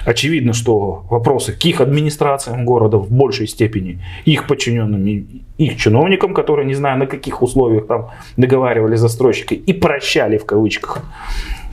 [0.04, 5.26] Очевидно, что вопросы к их администрациям города в большей степени, их подчиненным,
[5.58, 11.02] их чиновникам, которые не знаю на каких условиях там договаривали застройщики и прощали в кавычках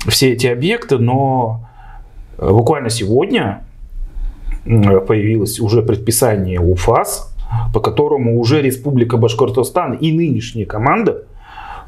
[0.08, 1.68] все эти объекты, но
[2.38, 3.64] э, буквально сегодня
[4.66, 7.36] появилось уже предписание УФАС,
[7.74, 11.26] по которому уже Республика Башкортостан и нынешняя команда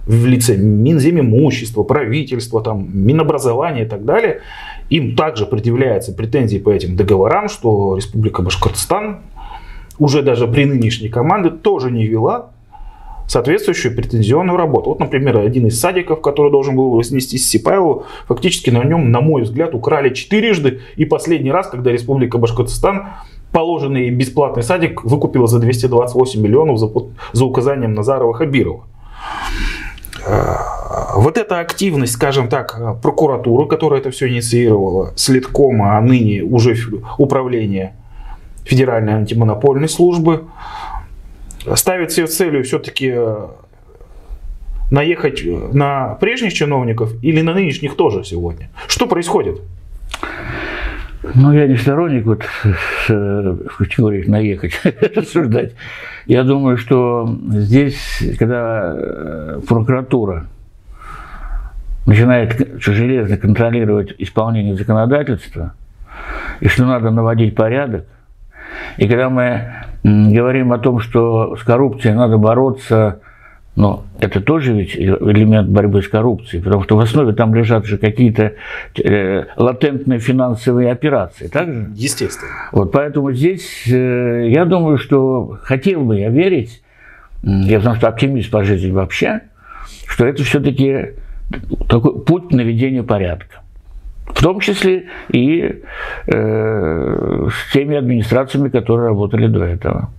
[0.05, 4.41] в лице Минземимущества, правительства, там, Минобразования и так далее,
[4.89, 9.21] им также предъявляются претензии по этим договорам, что Республика Башкортостан
[9.97, 12.51] уже даже при нынешней команде тоже не вела
[13.27, 14.91] соответствующую претензионную работу.
[14.91, 19.43] Вот, например, один из садиков, который должен был вознестись Сипайлову, фактически на нем, на мой
[19.43, 20.81] взгляд, украли четырежды.
[20.95, 23.09] И последний раз, когда Республика Башкортостан
[23.51, 26.89] положенный бесплатный садик выкупила за 228 миллионов за,
[27.31, 28.83] за указанием Назарова Хабирова.
[30.27, 36.75] А, вот эта активность, скажем так, прокуратуры, которая это все инициировала, следкома, а ныне уже
[37.17, 37.95] управление
[38.65, 40.45] Федеральной антимонопольной службы,
[41.75, 43.47] ставит себе целью все-таки э,
[44.91, 48.69] наехать на прежних чиновников или на нынешних тоже сегодня?
[48.87, 49.61] Что происходит?
[51.33, 52.43] Ну, я не сторонник вот
[53.07, 54.79] в теории наехать,
[55.15, 55.73] рассуждать.
[56.27, 57.97] Я думаю, что здесь,
[58.37, 60.45] когда э, прокуратура
[62.05, 65.73] начинает железно контролировать исполнение законодательства,
[66.59, 68.05] и что надо наводить порядок,
[68.97, 73.21] и когда мы говорим о том, что с коррупцией надо бороться,
[73.75, 77.97] но это тоже ведь элемент борьбы с коррупцией, потому что в основе там лежат же
[77.97, 78.53] какие-то
[79.03, 81.91] э, латентные финансовые операции, так же?
[81.95, 82.51] Естественно.
[82.71, 86.83] Вот поэтому здесь э, я думаю, что хотел бы я верить,
[87.41, 89.41] я знаю, что оптимист по жизни вообще,
[90.07, 91.15] что это все-таки
[91.89, 93.64] такой путь наведения порядка
[94.27, 95.81] в том числе и
[96.27, 100.09] э, с теми администрациями, которые работали до этого.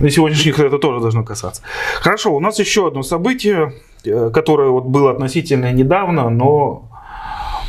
[0.00, 1.62] На сегодняшних это тоже должно касаться.
[2.00, 3.72] Хорошо, у нас еще одно событие,
[4.04, 6.88] э, которое вот было относительно недавно, но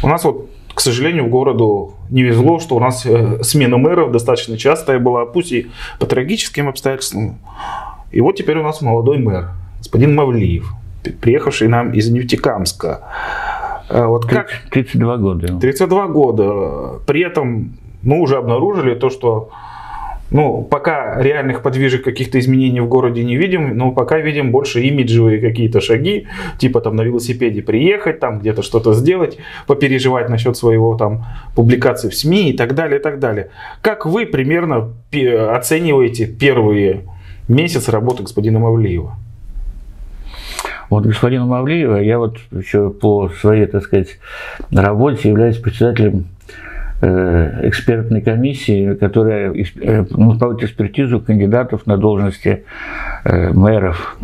[0.02, 4.12] у нас вот, к сожалению, в городу не везло, что у нас э, смена мэров
[4.12, 5.68] достаточно частая была, пусть и
[6.00, 7.40] по трагическим обстоятельствам.
[8.12, 10.74] И вот теперь у нас молодой мэр, господин Мавлиев,
[11.22, 13.02] приехавший нам из Нефтекамска.
[13.89, 14.50] А вот как...
[14.71, 15.60] 32 года.
[15.60, 17.00] 32 года.
[17.06, 19.50] При этом мы уже обнаружили то, что
[20.32, 25.39] ну, пока реальных подвижек каких-то изменений в городе не видим, но пока видим больше имиджевые
[25.39, 29.38] какие-то шаги, типа там на велосипеде приехать, там где-то что-то сделать,
[29.68, 33.49] попереживать насчет своего там публикации в СМИ и так далее, и так далее.
[33.82, 37.03] Как вы примерно оцениваете первые
[37.47, 39.18] месяцы работы господина Мавлиева?
[40.96, 44.18] Вот господина Мавлиева, я вот еще по своей, так сказать,
[44.72, 46.26] работе являюсь председателем
[47.02, 52.64] Э, экспертной комиссии, которая э, ну, проводит экспертизу кандидатов на должности
[53.26, 54.18] э, мэров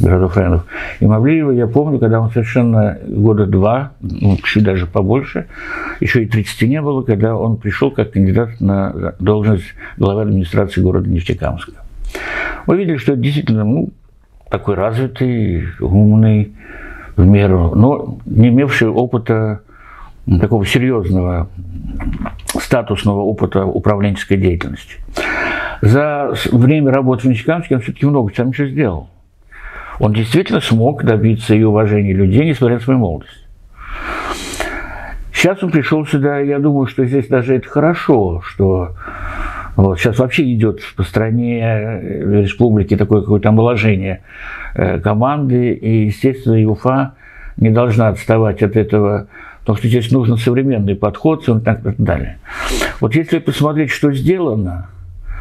[0.00, 0.64] городов районов.
[1.00, 5.48] И Мавлиева я помню, когда он совершенно года два, ну, чуть даже побольше,
[6.00, 11.10] еще и 30 не было, когда он пришел как кандидат на должность главы администрации города
[11.10, 11.72] Нефтекамска.
[12.66, 13.90] Мы видели, что это действительно ну,
[14.50, 16.54] такой развитый, умный,
[17.16, 19.60] в меру, но не имевший опыта
[20.40, 21.48] такого серьезного
[22.58, 24.96] статусного опыта управленческой деятельности.
[25.80, 29.10] За время работы в Нефтекамске он все-таки много чем еще сделал.
[30.00, 33.46] Он действительно смог добиться и уважения людей, несмотря на свою молодость.
[35.32, 38.96] Сейчас он пришел сюда, и я думаю, что здесь даже это хорошо, что
[39.76, 44.22] вот, сейчас вообще идет по стране э, республики такое какое-то омоложение
[44.74, 47.14] э, команды, и, естественно, ЮФА
[47.56, 49.28] не должна отставать от этого
[49.64, 52.36] Потому что здесь нужен современный подход и так далее.
[53.00, 54.88] Вот если посмотреть, что сделано,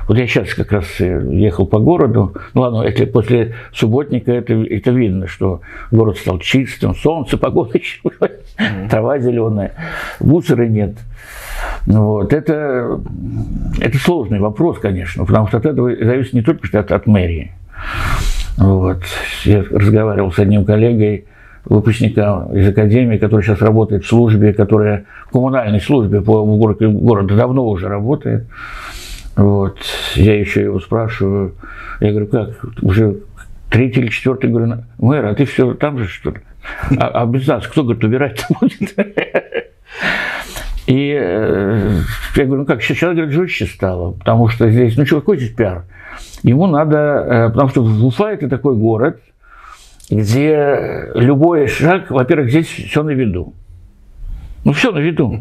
[0.08, 4.54] вот я сейчас как раз э, ехал по городу, ну ладно, это после субботника это,
[4.54, 5.60] это видно, что
[5.92, 8.90] город стал чистым, солнце, погода mm-hmm.
[8.90, 9.74] трава зеленая,
[10.22, 10.96] мусора нет.
[11.86, 12.34] Вот.
[12.34, 13.02] Это,
[13.80, 17.52] это сложный вопрос, конечно, потому что от этого зависит не только от, от мэрии.
[18.58, 19.04] Вот.
[19.44, 21.26] Я разговаривал с одним коллегой,
[21.66, 27.36] выпускника из академии, который сейчас работает в службе, которая в коммунальной службе по городу, города
[27.36, 28.48] давно уже работает.
[29.36, 29.78] Вот.
[30.16, 31.56] Я еще его спрашиваю,
[32.00, 32.50] я говорю, как,
[32.82, 33.18] уже
[33.70, 36.38] третий или четвертый, говорю, мэр, а ты все там же, что ли?
[36.98, 38.96] А, а без нас кто, говорит, убирать будет?
[40.86, 42.00] И э,
[42.36, 45.52] я говорю, ну как, сейчас, говорит, жестче стало, потому что здесь, ну что, какой здесь
[45.52, 45.86] пиар?
[46.44, 49.20] Ему надо, э, потому что Уфа– это такой город–
[50.10, 53.54] где любой шаг, во-первых, здесь все на виду.
[54.64, 55.40] Ну, все на виду.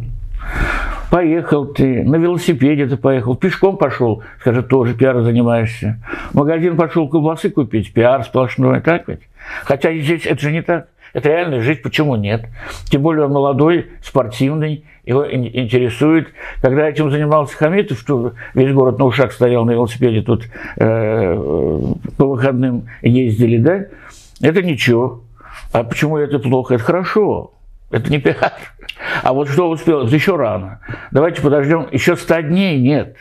[1.10, 6.02] Поехал ты, на велосипеде ты поехал, пешком пошел, скажи, тоже пиаром занимаешься.
[6.30, 9.20] В магазин пошел колбасы купить, пиар сплошной, так ведь?
[9.64, 10.88] Хотя здесь это же не так.
[11.12, 12.46] Это реальная жизнь, почему нет?
[12.86, 16.28] Тем более он молодой, спортивный, его интересует.
[16.60, 20.44] Когда этим занимался Хамитов, что весь город на ушах стоял на велосипеде, тут
[20.76, 21.34] э,
[22.16, 23.86] по выходным ездили, да?
[24.40, 25.22] Это ничего.
[25.72, 26.74] А почему это плохо?
[26.74, 27.52] Это хорошо.
[27.90, 28.52] Это не пиар.
[29.22, 30.80] А вот что успел, еще рано.
[31.10, 31.88] Давайте подождем.
[31.90, 33.16] Еще 100 дней нет.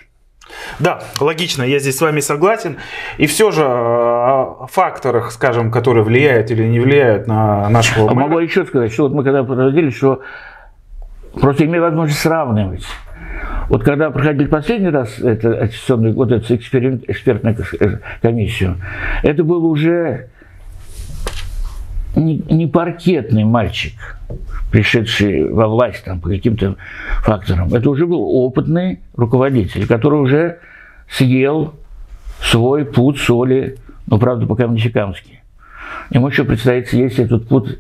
[0.80, 2.78] Да, логично, я здесь с вами согласен.
[3.18, 8.40] И все же о факторах, скажем, которые влияют или не влияют на нашего а Могу
[8.40, 10.22] еще сказать, что вот мы когда проводили, что
[11.34, 12.86] просто имею возможность сравнивать.
[13.70, 17.58] Вот когда проходили последний раз это, вот эту экспертную
[18.22, 18.78] комиссию,
[19.24, 20.28] это было уже
[22.16, 23.94] не, паркетный мальчик,
[24.72, 26.76] пришедший во власть там, по каким-то
[27.24, 27.74] факторам.
[27.74, 30.60] Это уже был опытный руководитель, который уже
[31.10, 31.74] съел
[32.42, 33.78] свой путь соли,
[34.08, 35.42] ну, правда, пока в Нефтекамске.
[36.10, 37.80] Ему еще предстоит съесть этот путь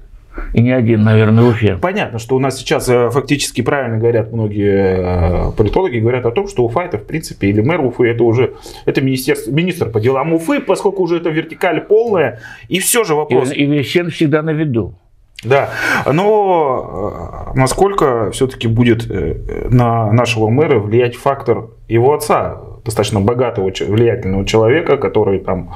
[0.53, 1.77] и не один, наверное, в Уфе.
[1.77, 6.47] Понятно, что у нас сейчас э, фактически правильно говорят многие э, политологи, говорят о том,
[6.47, 8.55] что Уфа это в принципе, или мэр Уфы, это уже
[8.85, 12.39] это министерство, министр по делам Уфы, поскольку уже это вертикаль полная.
[12.69, 13.51] И все же вопрос.
[13.51, 14.95] И, и всем всегда на виду.
[15.43, 15.69] Да,
[16.11, 24.45] но э, насколько все-таки будет на нашего мэра влиять фактор его отца, достаточно богатого, влиятельного
[24.45, 25.73] человека, который там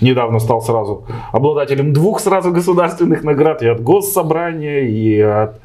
[0.00, 5.60] недавно стал сразу обладателем двух сразу государственных наград и от Госсобрания, и от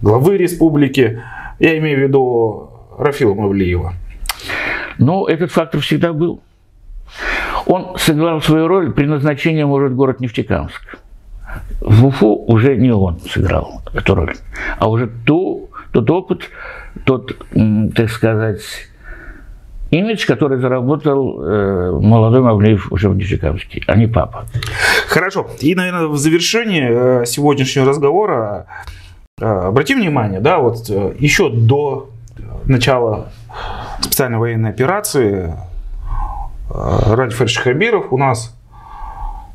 [0.00, 1.22] главы республики.
[1.58, 3.94] Я имею в виду Рафила Мавлиева.
[4.98, 6.40] Ну, этот фактор всегда был.
[7.66, 10.98] Он сыграл свою роль при назначении, может, город Нефтекамск.
[11.80, 14.34] В Уфу уже не он сыграл эту роль,
[14.78, 16.48] а уже ту, тот опыт,
[17.04, 17.36] тот,
[17.94, 18.62] так сказать,
[19.92, 24.46] имидж, который заработал э, молодой Мавлеев уже в Нефтекамске, а не папа.
[25.06, 25.46] Хорошо.
[25.60, 28.66] И, наверное, в завершении э, сегодняшнего разговора
[29.38, 32.08] э, обратим внимание, да, вот э, еще до
[32.64, 33.28] начала
[34.00, 35.54] специальной военной операции
[36.70, 38.56] Ради Фариш Хабиров у нас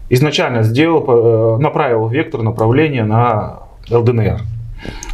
[0.07, 4.41] изначально сделал, направил вектор направления на ЛДНР.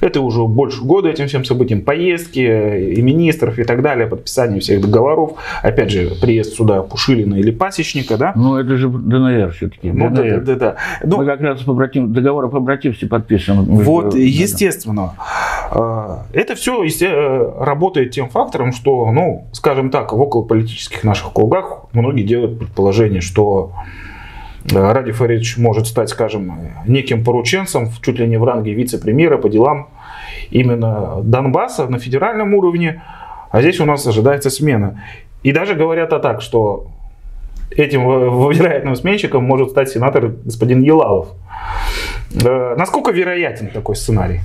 [0.01, 1.82] Это уже больше года этим всем событиям.
[1.82, 5.34] Поездки и министров и так далее, подписание всех договоров.
[5.61, 8.34] Опять же, приезд сюда Пушилина или Пасечника, да?
[8.36, 9.91] Ну, это же ДНР все-таки.
[9.91, 10.76] Ну, да, да, да.
[11.03, 13.63] Ну, Мы как раз побратим, договор о побратимстве подписан.
[13.65, 15.13] Вот, естественно.
[15.71, 16.84] э, Это все
[17.59, 23.71] работает тем фактором, что, ну, скажем так, в околополитических наших кругах многие делают предположение, что
[23.74, 24.12] э,
[24.72, 26.57] Ради Фаридович может стать, скажем,
[26.88, 29.89] неким порученцем, чуть ли не в ранге вице-премьера по делам
[30.51, 33.01] именно Донбасса на федеральном уровне,
[33.51, 35.03] а здесь у нас ожидается смена.
[35.43, 36.88] И даже говорят о так, что
[37.72, 41.28] этим э, вероятным сменщиком может стать сенатор господин Елалов.
[42.43, 44.39] Э, Насколько вероятен такой сценарий?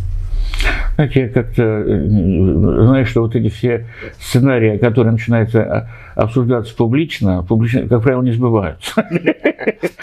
[0.98, 3.86] Знаете, я как-то э, знаю, что вот эти все
[4.18, 5.88] сценарии, которые начинаются а,
[6.20, 9.00] обсуждаться публично, публично, как правило, не сбываются.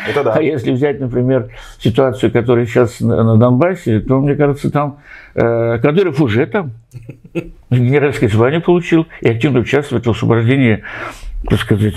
[0.08, 0.36] Это да.
[0.36, 5.00] А если взять, например, ситуацию, которая сейчас на Донбассе, то, мне кажется, там
[5.34, 6.72] э, Кадыров уже там
[7.70, 10.82] генеральское звание получил и активно участвует в освобождении,
[11.50, 11.96] так сказать,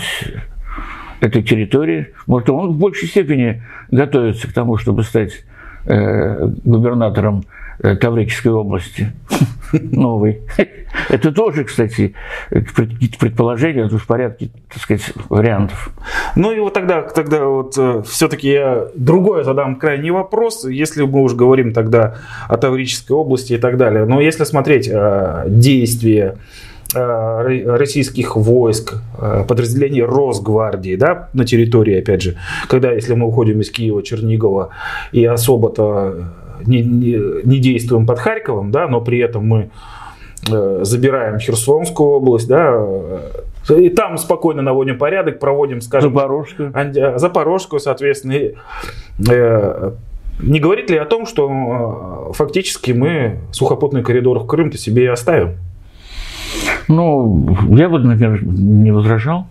[1.20, 2.08] этой территории.
[2.26, 5.44] Может, он в большей степени готовится к тому, чтобы стать
[5.84, 7.44] э, губернатором
[7.80, 9.12] Таврической области
[9.72, 10.40] новый.
[11.10, 12.14] Это тоже, кстати,
[12.50, 15.90] пред- предположение, это в порядке, так сказать, вариантов.
[16.34, 21.34] Ну и вот тогда, тогда вот все-таки я другой задам крайний вопрос, если мы уж
[21.34, 22.16] говорим тогда
[22.48, 24.06] о Таврической области и так далее.
[24.06, 26.36] Но если смотреть э, действия
[26.94, 32.36] э, ро- российских войск, э, подразделений Росгвардии, да, на территории, опять же,
[32.68, 34.70] когда, если мы уходим из Киева, Чернигова
[35.12, 36.32] и особо-то
[36.66, 39.70] не, не, не действуем под Харьковом, да, но при этом мы
[40.50, 46.70] э, забираем Херсонскую область, да, э, и там спокойно наводим порядок, проводим, скажем, Запорожскую.
[46.72, 48.32] Анди- Запорожскую, соответственно.
[48.32, 48.54] и,
[49.28, 49.90] э,
[50.40, 55.06] не говорит ли о том, что э, фактически мы сухопутный коридор в Крым-то себе и
[55.08, 55.56] оставим?
[56.88, 59.46] Ну, я бы, например, не возражал,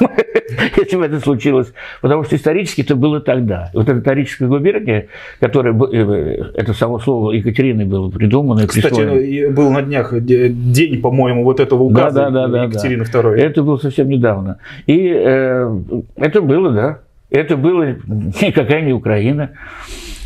[0.76, 1.72] если бы это случилось.
[2.00, 3.70] Потому что исторически это было тогда.
[3.74, 5.06] Вот эта историческая губерния,
[5.40, 9.54] которая, э, это само слово Екатериной было придумано Кстати, присвоено.
[9.54, 13.34] был на днях де- день, по-моему, вот этого указа Да, да, да, да, Екатерины II.
[13.36, 14.58] Это было совсем недавно.
[14.86, 15.80] И э,
[16.16, 16.98] это было, да.
[17.30, 19.50] Это было никакая не Украина.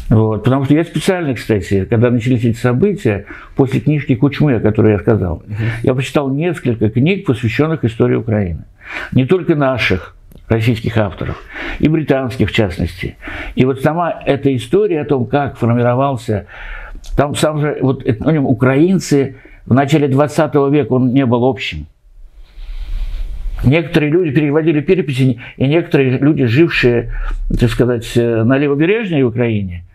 [0.08, 0.44] Вот.
[0.44, 3.26] Потому что я специально, кстати, когда начались эти события,
[3.56, 5.42] после книжки Кучмы, о которой я сказал,
[5.82, 8.64] я почитал несколько книг, посвященных истории Украины.
[9.12, 10.16] Не только наших,
[10.48, 11.42] российских авторов,
[11.80, 13.16] и британских в частности.
[13.54, 16.46] И вот сама эта история о том, как формировался,
[17.16, 19.36] там сам же, вот это, ну, украинцы
[19.66, 21.86] в начале 20 века, он не был общим.
[23.64, 27.12] Некоторые люди переводили переписи, и некоторые люди, жившие,
[27.58, 29.85] так сказать, э, на левобережной Украине,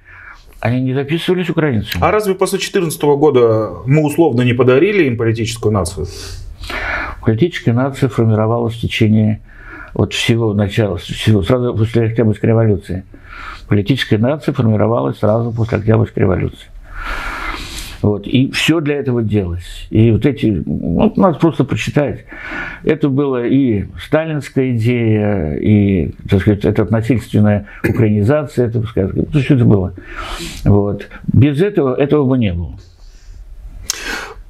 [0.62, 2.02] они не записывались украинцами.
[2.04, 6.08] А разве после 2014 года мы условно не подарили им политическую нацию?
[7.22, 9.42] Политическая нация формировалась в течение
[9.94, 13.04] вот всего начала, всего, сразу после Октябрьской революции.
[13.68, 16.70] Политическая нация формировалась сразу после Октябрьской революции.
[18.02, 18.28] Вот.
[18.28, 19.88] И все для этого делалось.
[19.90, 22.26] И вот эти, ну, надо просто прочитать.
[22.84, 29.56] Это была и сталинская идея, и, так сказать, это насильственная украинизация, это, сказать, ну, все
[29.56, 29.94] это было.
[30.66, 31.08] Вот.
[31.32, 32.76] Без этого этого бы не было.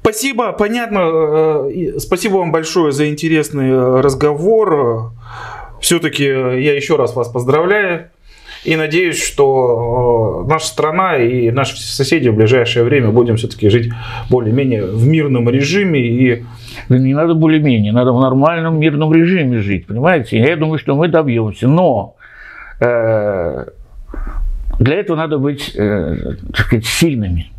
[0.00, 1.68] Спасибо, понятно.
[1.70, 5.12] Э, Спасибо вам большое за интересный э, разговор.
[5.80, 8.11] Все-таки я еще раз вас поздравляю.
[8.64, 13.90] И надеюсь, что э, наша страна и наши соседи в ближайшее время будем все-таки жить
[14.30, 16.00] более-менее в мирном режиме.
[16.00, 16.44] И
[16.88, 20.38] Да не надо более-менее, надо в нормальном мирном режиме жить, понимаете?
[20.38, 22.14] Я думаю, что мы добьемся, но
[22.80, 23.66] э,
[24.78, 27.50] для этого надо быть, э, так сказать, сильными.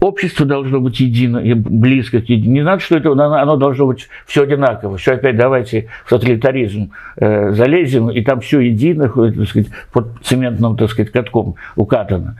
[0.00, 2.28] Общество должно быть едино, близко к.
[2.28, 4.96] Не надо, что это, оно должно быть все одинаково.
[4.96, 10.76] Все опять давайте в тоталитаризм э, залезем, и там все едино, так сказать, под цементным,
[10.76, 12.36] так сказать, катком укатано.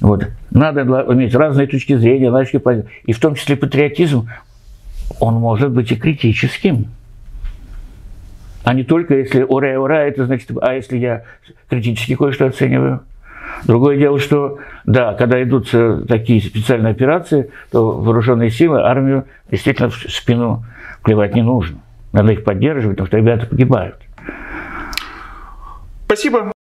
[0.00, 0.28] Вот.
[0.52, 0.82] Надо
[1.12, 2.88] иметь разные точки зрения, разные позиции.
[3.04, 4.28] И в том числе патриотизм,
[5.18, 6.86] он может быть и критическим.
[8.62, 11.24] А не только если ура, ура, это значит, а если я
[11.68, 13.00] критически кое-что оцениваю.
[13.64, 19.90] Другое дело, что, да, когда идут э, такие специальные операции, то вооруженные силы, армию действительно
[19.90, 20.64] в спину
[21.04, 21.78] плевать не нужно.
[22.12, 23.96] Надо их поддерживать, потому что ребята погибают.
[26.06, 26.52] спасибо.